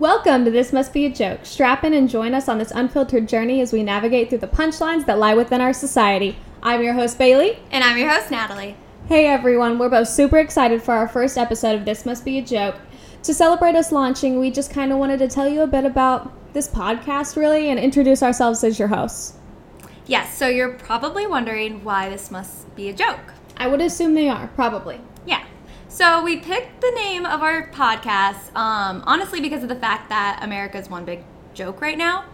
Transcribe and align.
Welcome 0.00 0.46
to 0.46 0.50
This 0.50 0.72
Must 0.72 0.94
Be 0.94 1.04
a 1.04 1.10
Joke. 1.10 1.40
Strap 1.42 1.84
in 1.84 1.92
and 1.92 2.08
join 2.08 2.32
us 2.32 2.48
on 2.48 2.56
this 2.56 2.70
unfiltered 2.70 3.28
journey 3.28 3.60
as 3.60 3.70
we 3.70 3.82
navigate 3.82 4.30
through 4.30 4.38
the 4.38 4.46
punchlines 4.46 5.04
that 5.04 5.18
lie 5.18 5.34
within 5.34 5.60
our 5.60 5.74
society. 5.74 6.38
I'm 6.62 6.82
your 6.82 6.94
host, 6.94 7.18
Bayleigh. 7.18 7.58
And 7.70 7.84
I'm 7.84 7.98
your 7.98 8.08
host, 8.08 8.30
Natalie. 8.30 8.76
Hey 9.08 9.26
everyone, 9.26 9.78
we're 9.78 9.90
both 9.90 10.08
super 10.08 10.38
excited 10.38 10.82
for 10.82 10.94
our 10.94 11.06
first 11.06 11.36
episode 11.36 11.74
of 11.74 11.84
This 11.84 12.06
Must 12.06 12.24
Be 12.24 12.38
a 12.38 12.42
Joke. 12.42 12.76
To 13.24 13.34
celebrate 13.34 13.74
us 13.74 13.92
launching, 13.92 14.40
we 14.40 14.50
just 14.50 14.72
kind 14.72 14.90
of 14.90 14.96
wanted 14.96 15.18
to 15.18 15.28
tell 15.28 15.46
you 15.46 15.60
a 15.60 15.66
bit 15.66 15.84
about 15.84 16.32
this 16.54 16.66
podcast, 16.66 17.36
really, 17.36 17.68
and 17.68 17.78
introduce 17.78 18.22
ourselves 18.22 18.64
as 18.64 18.78
your 18.78 18.88
hosts. 18.88 19.34
Yes, 20.06 20.34
so 20.34 20.48
you're 20.48 20.72
probably 20.72 21.26
wondering 21.26 21.84
why 21.84 22.08
this 22.08 22.30
must 22.30 22.74
be 22.74 22.88
a 22.88 22.94
joke. 22.94 23.34
I 23.58 23.66
would 23.66 23.82
assume 23.82 24.14
they 24.14 24.30
are, 24.30 24.46
probably. 24.54 24.98
Yeah. 25.26 25.44
So 26.00 26.22
we 26.22 26.38
picked 26.38 26.80
the 26.80 26.92
name 26.92 27.26
of 27.26 27.42
our 27.42 27.68
podcast, 27.68 28.56
um, 28.56 29.04
honestly, 29.04 29.42
because 29.42 29.62
of 29.62 29.68
the 29.68 29.76
fact 29.76 30.08
that 30.08 30.40
America's 30.42 30.88
one 30.88 31.04
big 31.04 31.22
joke 31.52 31.82
right 31.82 31.98
now. 31.98 32.24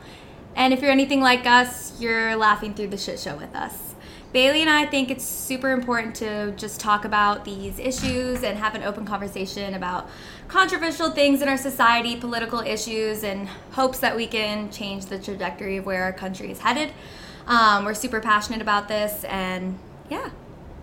And 0.54 0.72
if 0.72 0.80
you're 0.80 0.92
anything 0.92 1.20
like 1.20 1.46
us, 1.46 2.00
you're 2.00 2.36
laughing 2.36 2.74
through 2.74 2.90
the 2.90 2.96
shit 2.96 3.18
show 3.18 3.34
with 3.34 3.52
us. 3.56 3.96
Bayleigh 4.32 4.60
and 4.60 4.70
I 4.70 4.86
think 4.86 5.10
it's 5.10 5.24
super 5.24 5.72
important 5.72 6.14
to 6.14 6.52
just 6.52 6.78
talk 6.78 7.04
about 7.04 7.44
these 7.44 7.80
issues 7.80 8.44
and 8.44 8.56
have 8.56 8.76
an 8.76 8.84
open 8.84 9.04
conversation 9.04 9.74
about 9.74 10.08
controversial 10.46 11.10
things 11.10 11.42
in 11.42 11.48
our 11.48 11.56
society, 11.56 12.14
political 12.14 12.60
issues, 12.60 13.24
and 13.24 13.48
hopes 13.72 13.98
that 13.98 14.14
we 14.14 14.28
can 14.28 14.70
change 14.70 15.06
the 15.06 15.18
trajectory 15.18 15.78
of 15.78 15.86
where 15.86 16.04
our 16.04 16.12
country 16.12 16.52
is 16.52 16.60
headed. 16.60 16.92
Um, 17.48 17.84
we're 17.84 17.94
super 17.94 18.20
passionate 18.20 18.62
about 18.62 18.86
this, 18.86 19.24
and 19.24 19.76
yeah. 20.08 20.30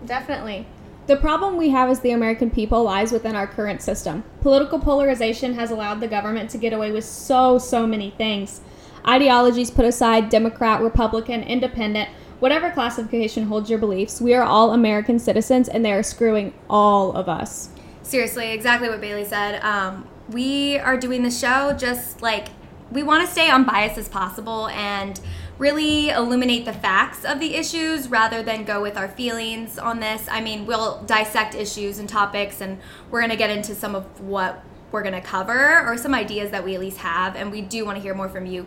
Definitely. 0.04 0.66
The 1.06 1.16
problem 1.16 1.58
we 1.58 1.68
have 1.68 1.90
as 1.90 2.00
the 2.00 2.12
American 2.12 2.50
people 2.50 2.82
lies 2.82 3.12
within 3.12 3.36
our 3.36 3.46
current 3.46 3.82
system. 3.82 4.24
Political 4.40 4.78
polarization 4.78 5.52
has 5.54 5.70
allowed 5.70 6.00
the 6.00 6.08
government 6.08 6.48
to 6.50 6.58
get 6.58 6.72
away 6.72 6.92
with 6.92 7.04
so, 7.04 7.58
so 7.58 7.86
many 7.86 8.10
things. 8.12 8.62
Ideologies 9.06 9.70
put 9.70 9.84
aside, 9.84 10.30
Democrat, 10.30 10.80
Republican, 10.80 11.42
Independent, 11.42 12.08
whatever 12.40 12.70
classification 12.70 13.44
holds 13.44 13.68
your 13.68 13.78
beliefs, 13.78 14.18
we 14.18 14.32
are 14.32 14.42
all 14.42 14.72
American 14.72 15.18
citizens 15.18 15.68
and 15.68 15.84
they 15.84 15.92
are 15.92 16.02
screwing 16.02 16.54
all 16.70 17.12
of 17.12 17.28
us. 17.28 17.68
Seriously, 18.02 18.52
exactly 18.52 18.88
what 18.88 19.02
Bayleigh 19.02 19.26
said. 19.26 19.62
Um, 19.62 20.08
we 20.30 20.78
are 20.78 20.96
doing 20.96 21.22
the 21.22 21.30
show 21.30 21.74
just 21.78 22.22
like 22.22 22.48
we 22.90 23.02
want 23.02 23.26
to 23.26 23.30
stay 23.30 23.50
unbiased 23.50 23.98
as 23.98 24.08
possible 24.08 24.68
and 24.68 25.20
really 25.58 26.08
illuminate 26.08 26.64
the 26.64 26.72
facts 26.72 27.24
of 27.24 27.40
the 27.40 27.54
issues 27.54 28.08
rather 28.08 28.42
than 28.42 28.64
go 28.64 28.82
with 28.82 28.96
our 28.96 29.08
feelings 29.08 29.78
on 29.78 30.00
this. 30.00 30.26
I 30.28 30.40
mean, 30.40 30.66
we'll 30.66 31.02
dissect 31.02 31.54
issues 31.54 31.98
and 31.98 32.08
topics, 32.08 32.60
and 32.60 32.78
we're 33.10 33.20
going 33.20 33.30
to 33.30 33.36
get 33.36 33.50
into 33.50 33.74
some 33.74 33.94
of 33.94 34.20
what 34.20 34.64
we're 34.90 35.02
going 35.02 35.14
to 35.14 35.20
cover 35.20 35.86
or 35.86 35.96
some 35.96 36.14
ideas 36.14 36.50
that 36.50 36.64
we 36.64 36.74
at 36.74 36.80
least 36.80 36.98
have, 36.98 37.36
and 37.36 37.50
we 37.50 37.60
do 37.60 37.84
want 37.84 37.96
to 37.96 38.02
hear 38.02 38.14
more 38.14 38.28
from 38.28 38.46
you 38.46 38.66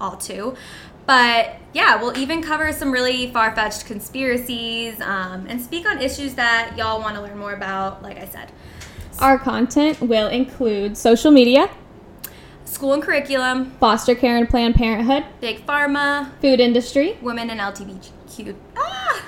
all 0.00 0.16
too. 0.16 0.54
But 1.06 1.56
yeah, 1.72 2.00
we'll 2.00 2.18
even 2.18 2.42
cover 2.42 2.70
some 2.72 2.92
really 2.92 3.30
far 3.32 3.54
fetched 3.54 3.86
conspiracies 3.86 5.00
um, 5.00 5.46
and 5.48 5.60
speak 5.60 5.88
on 5.88 6.02
issues 6.02 6.34
that 6.34 6.74
y'all 6.76 7.00
want 7.00 7.16
to 7.16 7.22
learn 7.22 7.38
more 7.38 7.54
about, 7.54 8.02
like 8.02 8.18
I 8.18 8.26
said. 8.26 8.52
Our 9.18 9.38
content 9.38 10.00
will 10.00 10.28
include 10.28 10.96
social 10.96 11.30
media, 11.30 11.70
school 12.68 12.92
and 12.92 13.02
curriculum, 13.02 13.72
foster 13.80 14.14
care 14.14 14.36
and 14.36 14.48
Planned 14.48 14.74
Parenthood, 14.74 15.24
big 15.40 15.66
pharma, 15.66 16.30
food 16.40 16.60
industry, 16.60 17.16
women 17.22 17.50
and 17.50 17.60
LGBTQ. 17.60 18.54
Ah! 18.76 19.24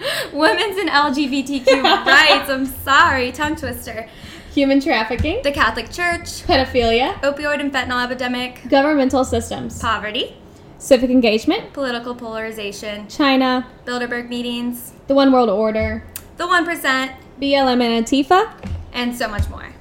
Women's 0.32 0.78
and 0.78 0.88
LGBTQ 0.88 1.82
rights. 2.06 2.48
I'm 2.48 2.66
sorry, 2.66 3.32
tongue 3.32 3.56
twister. 3.56 4.08
Human 4.54 4.80
trafficking, 4.80 5.42
the 5.42 5.52
Catholic 5.52 5.90
Church, 5.90 6.44
pedophilia, 6.46 7.14
opioid 7.20 7.60
and 7.60 7.72
fentanyl 7.72 8.04
epidemic, 8.04 8.62
governmental 8.68 9.24
systems, 9.24 9.78
poverty, 9.78 10.36
civic 10.78 11.10
engagement, 11.10 11.72
political 11.72 12.14
polarization, 12.14 13.06
China, 13.08 13.66
Bilderberg 13.84 14.28
meetings, 14.28 14.92
the 15.06 15.14
One 15.14 15.30
World 15.32 15.50
Order, 15.50 16.04
the 16.36 16.44
1%, 16.44 17.14
BLM 17.40 17.82
and 17.82 18.06
Antifa, 18.06 18.52
and 18.92 19.14
so 19.14 19.28
much 19.28 19.48
more. 19.48 19.74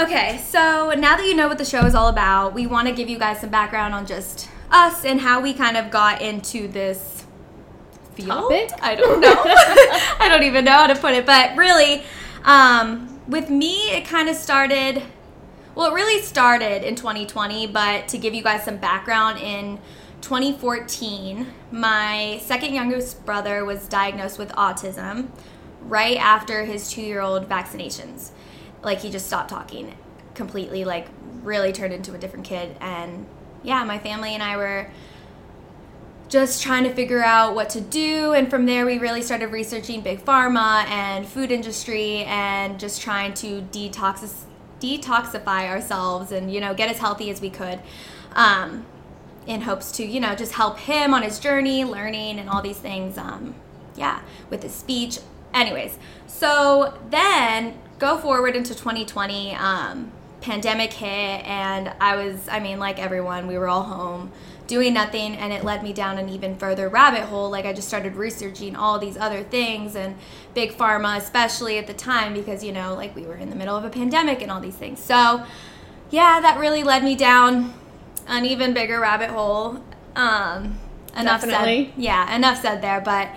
Okay, 0.00 0.40
so 0.46 0.94
now 0.96 1.14
that 1.14 1.26
you 1.26 1.34
know 1.34 1.46
what 1.46 1.58
the 1.58 1.64
show 1.64 1.84
is 1.84 1.94
all 1.94 2.08
about, 2.08 2.54
we 2.54 2.66
want 2.66 2.88
to 2.88 2.94
give 2.94 3.10
you 3.10 3.18
guys 3.18 3.38
some 3.38 3.50
background 3.50 3.92
on 3.92 4.06
just 4.06 4.48
us 4.70 5.04
and 5.04 5.20
how 5.20 5.42
we 5.42 5.52
kind 5.52 5.76
of 5.76 5.90
got 5.90 6.22
into 6.22 6.68
this 6.68 7.26
field. 8.14 8.28
Topic? 8.28 8.70
I 8.80 8.94
don't 8.94 9.20
know. 9.20 9.28
I 9.36 10.28
don't 10.30 10.44
even 10.44 10.64
know 10.64 10.72
how 10.72 10.86
to 10.86 10.94
put 10.94 11.12
it, 11.12 11.26
but 11.26 11.54
really, 11.54 12.02
um, 12.44 13.20
with 13.28 13.50
me, 13.50 13.90
it 13.90 14.06
kind 14.06 14.30
of 14.30 14.36
started. 14.36 15.02
Well, 15.74 15.90
it 15.90 15.94
really 15.94 16.22
started 16.22 16.82
in 16.82 16.94
2020, 16.94 17.66
but 17.66 18.08
to 18.08 18.16
give 18.16 18.32
you 18.32 18.42
guys 18.42 18.64
some 18.64 18.78
background, 18.78 19.38
in 19.38 19.80
2014, 20.22 21.46
my 21.72 22.40
second 22.42 22.72
youngest 22.72 23.26
brother 23.26 23.66
was 23.66 23.86
diagnosed 23.86 24.38
with 24.38 24.50
autism 24.52 25.28
right 25.82 26.16
after 26.16 26.64
his 26.64 26.90
two 26.90 27.02
year 27.02 27.20
old 27.20 27.50
vaccinations 27.50 28.30
like 28.82 29.00
he 29.00 29.10
just 29.10 29.26
stopped 29.26 29.50
talking 29.50 29.94
completely 30.34 30.84
like 30.84 31.06
really 31.42 31.72
turned 31.72 31.92
into 31.92 32.14
a 32.14 32.18
different 32.18 32.44
kid. 32.44 32.76
And 32.80 33.26
yeah 33.62 33.84
my 33.84 33.98
family 33.98 34.32
and 34.32 34.42
i 34.42 34.56
were 34.56 34.90
just 36.30 36.62
trying 36.62 36.84
to 36.84 36.94
figure 36.94 37.22
out 37.22 37.56
what 37.56 37.68
to 37.70 37.80
do. 37.80 38.32
And 38.32 38.48
from 38.48 38.64
there 38.64 38.86
we 38.86 38.98
really 38.98 39.20
started 39.20 39.48
researching 39.48 40.00
big 40.00 40.24
pharma 40.24 40.84
and 40.86 41.26
food 41.26 41.50
industry 41.50 42.18
and 42.24 42.78
just 42.78 43.02
trying 43.02 43.34
to 43.34 43.62
detox 43.62 44.44
detoxify 44.78 45.68
ourselves 45.68 46.32
and 46.32 46.50
you 46.50 46.58
know 46.58 46.72
get 46.72 46.88
as 46.88 46.96
healthy 46.96 47.28
as 47.28 47.42
we 47.42 47.50
could 47.50 47.78
um, 48.32 48.86
in 49.46 49.60
hopes 49.60 49.92
to 49.92 50.06
you 50.06 50.20
know 50.20 50.34
just 50.34 50.52
help 50.52 50.78
him 50.78 51.12
on 51.12 51.22
his 51.22 51.38
journey 51.38 51.84
learning 51.84 52.38
and 52.38 52.48
all 52.48 52.62
these 52.62 52.78
things 52.78 53.18
um, 53.18 53.54
yeah 53.96 54.22
with 54.48 54.62
his 54.62 54.74
speech. 54.74 55.18
Anyways 55.52 55.98
so 56.28 56.96
then 57.10 57.76
go 58.00 58.16
forward 58.16 58.56
into 58.56 58.74
2020, 58.74 59.54
um, 59.54 60.10
pandemic 60.40 60.92
hit, 60.92 61.44
and 61.46 61.92
I 62.00 62.16
was, 62.16 62.48
I 62.48 62.58
mean, 62.58 62.78
like 62.80 62.98
everyone, 62.98 63.46
we 63.46 63.58
were 63.58 63.68
all 63.68 63.82
home 63.84 64.32
doing 64.66 64.94
nothing, 64.94 65.36
and 65.36 65.52
it 65.52 65.64
led 65.64 65.82
me 65.82 65.92
down 65.92 66.16
an 66.16 66.28
even 66.28 66.56
further 66.56 66.88
rabbit 66.88 67.22
hole. 67.22 67.50
Like, 67.50 67.66
I 67.66 67.72
just 67.72 67.88
started 67.88 68.16
researching 68.16 68.74
all 68.74 68.98
these 68.98 69.18
other 69.18 69.42
things, 69.42 69.94
and 69.94 70.16
big 70.54 70.72
pharma, 70.72 71.18
especially 71.18 71.76
at 71.76 71.86
the 71.86 71.92
time, 71.92 72.32
because, 72.32 72.64
you 72.64 72.72
know, 72.72 72.94
like 72.94 73.14
we 73.14 73.22
were 73.22 73.36
in 73.36 73.50
the 73.50 73.56
middle 73.56 73.76
of 73.76 73.84
a 73.84 73.90
pandemic 73.90 74.40
and 74.40 74.50
all 74.50 74.60
these 74.60 74.76
things. 74.76 74.98
So, 74.98 75.44
yeah, 76.10 76.40
that 76.40 76.58
really 76.58 76.82
led 76.82 77.04
me 77.04 77.14
down 77.14 77.74
an 78.26 78.46
even 78.46 78.72
bigger 78.72 78.98
rabbit 78.98 79.30
hole. 79.30 79.82
Um, 80.16 80.78
enough 81.16 81.42
Definitely. 81.42 81.86
said. 81.86 82.02
Yeah, 82.02 82.34
enough 82.34 82.62
said 82.62 82.80
there. 82.80 83.00
But 83.00 83.28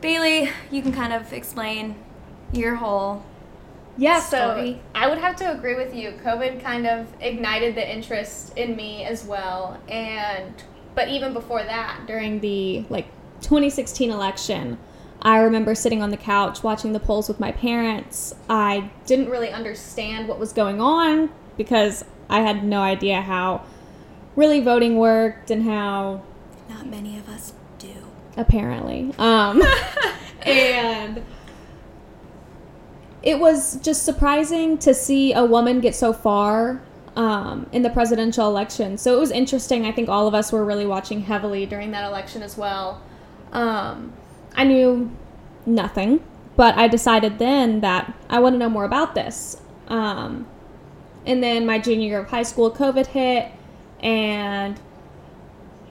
Bayleigh, 0.00 0.50
you 0.70 0.82
can 0.82 0.92
kind 0.92 1.12
of 1.12 1.32
explain 1.32 1.96
your 2.52 2.76
whole 2.76 3.24
yeah, 3.96 4.20
story. 4.20 4.74
so 4.74 4.80
I 4.94 5.08
would 5.08 5.18
have 5.18 5.36
to 5.36 5.52
agree 5.52 5.74
with 5.74 5.94
you. 5.94 6.12
COVID 6.24 6.62
kind 6.62 6.86
of 6.86 7.06
ignited 7.20 7.74
the 7.74 7.92
interest 7.92 8.56
in 8.56 8.76
me 8.76 9.04
as 9.04 9.24
well, 9.24 9.80
and 9.88 10.54
but 10.94 11.08
even 11.08 11.32
before 11.32 11.62
that, 11.62 12.02
during 12.06 12.40
the 12.40 12.84
like 12.88 13.06
2016 13.42 14.10
election, 14.10 14.78
I 15.20 15.38
remember 15.38 15.74
sitting 15.74 16.02
on 16.02 16.10
the 16.10 16.16
couch 16.16 16.62
watching 16.62 16.92
the 16.92 17.00
polls 17.00 17.28
with 17.28 17.38
my 17.38 17.52
parents. 17.52 18.34
I 18.48 18.90
didn't 19.06 19.28
really 19.30 19.50
understand 19.50 20.28
what 20.28 20.38
was 20.38 20.52
going 20.52 20.80
on 20.80 21.30
because 21.56 22.04
I 22.28 22.40
had 22.40 22.64
no 22.64 22.80
idea 22.80 23.20
how 23.20 23.64
really 24.36 24.60
voting 24.60 24.96
worked 24.96 25.50
and 25.50 25.64
how 25.64 26.22
not 26.68 26.86
many 26.86 27.18
of 27.18 27.28
us 27.28 27.52
do. 27.78 27.94
Apparently. 28.36 29.12
Um, 29.18 29.62
and 30.42 31.22
it 33.22 33.38
was 33.38 33.76
just 33.80 34.04
surprising 34.04 34.78
to 34.78 34.92
see 34.92 35.32
a 35.32 35.44
woman 35.44 35.80
get 35.80 35.94
so 35.94 36.12
far 36.12 36.82
um, 37.16 37.66
in 37.72 37.82
the 37.82 37.90
presidential 37.90 38.48
election. 38.48 38.98
So 38.98 39.16
it 39.16 39.20
was 39.20 39.30
interesting. 39.30 39.84
I 39.86 39.92
think 39.92 40.08
all 40.08 40.26
of 40.26 40.34
us 40.34 40.50
were 40.50 40.64
really 40.64 40.86
watching 40.86 41.22
heavily 41.22 41.66
during 41.66 41.90
that 41.92 42.04
election 42.04 42.42
as 42.42 42.56
well. 42.56 43.02
Um, 43.52 44.12
I 44.56 44.64
knew 44.64 45.10
nothing, 45.66 46.24
but 46.56 46.76
I 46.76 46.88
decided 46.88 47.38
then 47.38 47.80
that 47.80 48.12
I 48.28 48.40
want 48.40 48.54
to 48.54 48.58
know 48.58 48.70
more 48.70 48.84
about 48.84 49.14
this. 49.14 49.60
Um, 49.88 50.46
and 51.26 51.42
then 51.42 51.66
my 51.66 51.78
junior 51.78 52.08
year 52.08 52.18
of 52.20 52.28
high 52.28 52.42
school, 52.42 52.70
COVID 52.70 53.06
hit, 53.06 53.52
and 54.00 54.80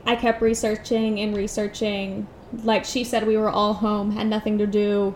I 0.05 0.15
kept 0.15 0.41
researching 0.41 1.19
and 1.19 1.35
researching. 1.35 2.27
Like 2.63 2.83
she 2.83 3.03
said, 3.03 3.25
we 3.25 3.37
were 3.37 3.49
all 3.49 3.75
home, 3.75 4.11
had 4.11 4.27
nothing 4.27 4.57
to 4.57 4.67
do. 4.67 5.15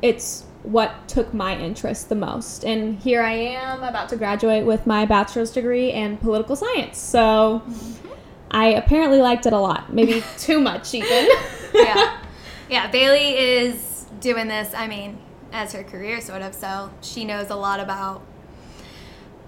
It's 0.00 0.44
what 0.64 1.06
took 1.08 1.32
my 1.32 1.56
interest 1.56 2.08
the 2.08 2.14
most. 2.14 2.64
And 2.64 2.98
here 2.98 3.22
I 3.22 3.32
am 3.32 3.82
about 3.82 4.08
to 4.08 4.16
graduate 4.16 4.64
with 4.64 4.86
my 4.86 5.04
bachelor's 5.04 5.52
degree 5.52 5.92
in 5.92 6.16
political 6.16 6.56
science. 6.56 6.98
So 6.98 7.62
mm-hmm. 7.66 8.08
I 8.50 8.68
apparently 8.68 9.20
liked 9.20 9.46
it 9.46 9.52
a 9.52 9.58
lot, 9.58 9.92
maybe 9.92 10.24
too 10.38 10.60
much 10.60 10.94
even. 10.94 11.28
yeah. 11.74 12.18
Yeah, 12.66 12.90
Bayleigh 12.90 13.34
is 13.36 14.06
doing 14.20 14.48
this, 14.48 14.72
I 14.72 14.88
mean, 14.88 15.18
as 15.52 15.74
her 15.74 15.84
career 15.84 16.22
sort 16.22 16.40
of, 16.40 16.54
so 16.54 16.90
she 17.02 17.26
knows 17.26 17.50
a 17.50 17.56
lot 17.56 17.78
about 17.78 18.22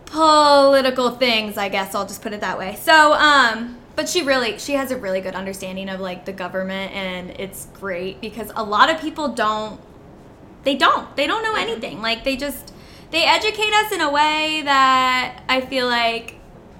political 0.04 1.12
things, 1.12 1.56
I 1.56 1.70
guess 1.70 1.94
I'll 1.94 2.06
just 2.06 2.20
put 2.20 2.34
it 2.34 2.42
that 2.42 2.58
way. 2.58 2.76
So, 2.76 3.14
um, 3.14 3.78
but 3.96 4.08
she 4.08 4.22
really 4.22 4.58
she 4.58 4.74
has 4.74 4.90
a 4.90 4.96
really 4.96 5.22
good 5.22 5.34
understanding 5.34 5.88
of 5.88 5.98
like 6.00 6.26
the 6.26 6.32
government 6.32 6.92
and 6.92 7.30
it's 7.30 7.66
great 7.72 8.20
because 8.20 8.52
a 8.54 8.62
lot 8.62 8.90
of 8.90 9.00
people 9.00 9.28
don't 9.28 9.80
they 10.66 10.74
don't. 10.76 11.14
They 11.16 11.26
don't 11.26 11.42
know 11.42 11.54
Mm-hmm. 11.54 11.70
anything. 11.70 12.02
Like 12.02 12.22
they 12.24 12.36
just 12.36 12.74
they 13.10 13.24
educate 13.24 13.72
us 13.72 13.92
in 13.92 14.00
a 14.02 14.10
way 14.10 14.60
that 14.64 15.42
I 15.48 15.62
feel 15.62 15.86
like 15.86 16.34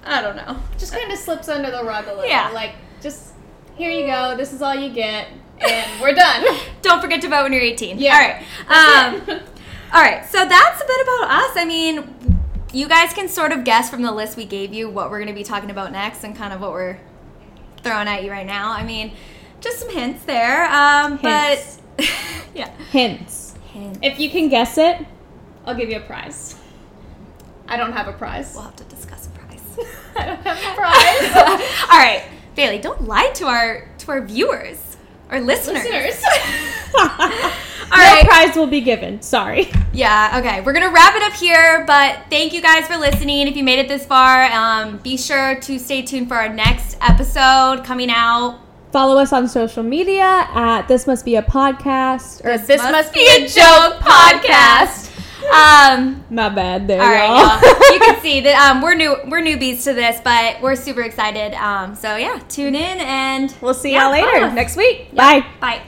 I 0.05 0.21
don't 0.21 0.35
know. 0.35 0.59
Just 0.77 0.93
kind 0.93 1.11
of 1.11 1.17
slips 1.17 1.49
under 1.49 1.71
the 1.71 1.83
rug 1.83 2.05
a 2.05 2.09
little. 2.13 2.25
Yeah. 2.25 2.49
Like, 2.53 2.75
just 3.01 3.33
here 3.75 3.89
you 3.91 4.05
go. 4.05 4.37
This 4.37 4.53
is 4.53 4.61
all 4.61 4.75
you 4.75 4.89
get, 4.89 5.27
and 5.59 6.01
we're 6.01 6.13
done. 6.13 6.45
Don't 6.81 7.01
forget 7.01 7.19
to 7.21 7.27
vote 7.29 7.43
when 7.43 7.51
you're 7.53 7.61
18. 7.61 7.97
Yeah. 7.99 8.13
All 8.69 8.75
right. 8.77 9.29
Um, 9.39 9.39
all 9.93 10.01
right. 10.01 10.25
So 10.25 10.45
that's 10.45 10.81
a 10.81 10.85
bit 10.85 11.01
about 11.01 11.29
us. 11.31 11.57
I 11.57 11.65
mean, 11.65 12.37
you 12.71 12.87
guys 12.87 13.11
can 13.13 13.27
sort 13.27 13.51
of 13.51 13.63
guess 13.65 13.89
from 13.89 14.01
the 14.01 14.11
list 14.13 14.37
we 14.37 14.45
gave 14.45 14.73
you 14.73 14.89
what 14.89 15.09
we're 15.09 15.17
going 15.19 15.27
to 15.27 15.33
be 15.33 15.43
talking 15.43 15.71
about 15.71 15.91
next 15.91 16.23
and 16.23 16.35
kind 16.35 16.53
of 16.53 16.61
what 16.61 16.71
we're 16.71 16.99
throwing 17.83 18.07
at 18.07 18.23
you 18.23 18.31
right 18.31 18.45
now. 18.47 18.71
I 18.71 18.83
mean, 18.85 19.11
just 19.59 19.79
some 19.79 19.89
hints 19.89 20.23
there. 20.25 20.65
Um, 20.71 21.17
Hints. 21.17 21.79
But 21.97 22.09
yeah. 22.55 22.69
Hints. 22.91 23.46
Hints. 23.67 23.99
If 24.01 24.19
you 24.19 24.29
can 24.29 24.49
guess 24.49 24.77
it, 24.77 25.05
I'll 25.65 25.75
give 25.75 25.89
you 25.89 25.97
a 25.97 26.01
prize. 26.01 26.59
I 27.67 27.77
don't 27.77 27.91
have 27.93 28.07
a 28.07 28.13
prize. 28.13 28.53
We'll 28.53 28.63
have 28.63 28.75
to 28.77 28.83
discuss 28.85 29.27
a 29.27 29.29
prize. 29.31 29.61
I 30.15 30.25
don't 30.25 30.39
have 30.39 30.57
a 30.57 30.75
prize. 30.75 31.61
All 31.91 31.97
right, 31.97 32.23
Bayleigh, 32.55 32.81
don't 32.81 33.03
lie 33.03 33.29
to 33.35 33.45
our 33.45 33.87
to 33.99 34.11
our 34.11 34.21
viewers 34.21 34.97
or 35.29 35.39
listeners. 35.41 35.83
Listeners. 35.83 36.23
All 37.89 37.97
no 37.97 38.03
right. 38.03 38.25
prize 38.25 38.55
will 38.55 38.67
be 38.67 38.81
given. 38.81 39.21
Sorry. 39.21 39.71
Yeah, 39.93 40.39
okay. 40.39 40.61
We're 40.61 40.73
going 40.73 40.85
to 40.85 40.93
wrap 40.93 41.15
it 41.15 41.23
up 41.23 41.33
here, 41.33 41.85
but 41.85 42.19
thank 42.29 42.53
you 42.53 42.61
guys 42.61 42.85
for 42.85 42.97
listening. 42.97 43.47
If 43.47 43.55
you 43.55 43.63
made 43.63 43.79
it 43.79 43.87
this 43.87 44.05
far, 44.05 44.43
um, 44.45 44.97
be 44.97 45.15
sure 45.17 45.59
to 45.61 45.79
stay 45.79 46.01
tuned 46.01 46.27
for 46.27 46.35
our 46.35 46.49
next 46.49 46.97
episode 47.01 47.83
coming 47.85 48.09
out. 48.09 48.59
Follow 48.91 49.17
us 49.19 49.33
on 49.33 49.47
social 49.47 49.83
media 49.83 50.23
at 50.23 50.87
This 50.87 51.07
Must 51.07 51.23
Be 51.25 51.35
a 51.35 51.41
Podcast. 51.41 52.43
Or 52.45 52.57
This 52.57 52.81
must 52.81 53.13
be 53.13 53.27
a 53.27 53.41
joke 53.47 53.99
podcast. 53.99 55.05
Um, 55.47 56.25
my 56.29 56.49
bad 56.49 56.87
there, 56.87 57.01
all 57.01 57.07
right, 57.07 57.27
y'all. 57.27 57.61
y'all. 57.61 57.93
you 57.93 57.99
can 57.99 58.21
see 58.21 58.41
that 58.41 58.71
um, 58.71 58.81
we're 58.81 58.95
new, 58.95 59.15
we're 59.27 59.41
newbies 59.41 59.83
to 59.85 59.93
this, 59.93 60.19
but 60.23 60.61
we're 60.61 60.75
super 60.75 61.01
excited. 61.01 61.53
Um, 61.53 61.95
so 61.95 62.15
yeah, 62.17 62.39
tune 62.49 62.75
in 62.75 62.99
and 62.99 63.55
we'll 63.61 63.73
see 63.73 63.91
Yeah, 63.91 64.03
y'all 64.03 64.11
later 64.11 64.53
next 64.53 64.75
week. 64.75 65.13
Bye. 65.15 65.45
Bye. 65.61 65.81